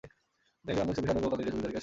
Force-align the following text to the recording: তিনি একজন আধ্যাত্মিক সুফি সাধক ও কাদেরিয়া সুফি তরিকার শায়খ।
তিনি 0.65 0.79
একজন 0.79 0.81
আধ্যাত্মিক 0.81 0.97
সুফি 0.97 1.07
সাধক 1.09 1.25
ও 1.27 1.31
কাদেরিয়া 1.31 1.53
সুফি 1.53 1.63
তরিকার 1.63 1.71
শায়খ। 1.73 1.79